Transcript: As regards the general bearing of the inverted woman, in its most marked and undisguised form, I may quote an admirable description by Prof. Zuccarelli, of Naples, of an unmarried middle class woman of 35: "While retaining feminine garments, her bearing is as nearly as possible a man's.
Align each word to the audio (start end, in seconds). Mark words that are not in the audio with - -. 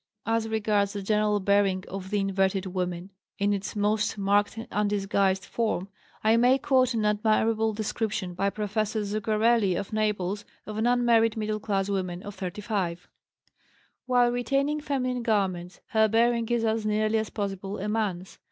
As 0.25 0.49
regards 0.49 0.93
the 0.93 1.03
general 1.03 1.39
bearing 1.39 1.83
of 1.87 2.09
the 2.09 2.19
inverted 2.19 2.65
woman, 2.65 3.11
in 3.37 3.53
its 3.53 3.75
most 3.75 4.17
marked 4.17 4.57
and 4.57 4.67
undisguised 4.71 5.45
form, 5.45 5.89
I 6.23 6.37
may 6.37 6.57
quote 6.57 6.95
an 6.95 7.05
admirable 7.05 7.71
description 7.71 8.33
by 8.33 8.49
Prof. 8.49 8.73
Zuccarelli, 8.73 9.75
of 9.79 9.93
Naples, 9.93 10.43
of 10.65 10.79
an 10.79 10.87
unmarried 10.87 11.37
middle 11.37 11.59
class 11.59 11.87
woman 11.87 12.23
of 12.23 12.33
35: 12.33 13.09
"While 14.07 14.31
retaining 14.31 14.79
feminine 14.81 15.21
garments, 15.21 15.81
her 15.89 16.07
bearing 16.07 16.49
is 16.49 16.65
as 16.65 16.83
nearly 16.83 17.19
as 17.19 17.29
possible 17.29 17.77
a 17.77 17.87
man's. 17.87 18.39